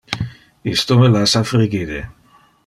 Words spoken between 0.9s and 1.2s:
me